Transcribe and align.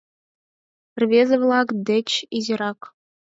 Рвезе-влак 1.01 1.67
деч 1.89 2.09
изирак. 2.37 2.79